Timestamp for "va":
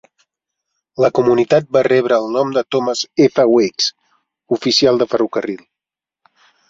1.77-1.83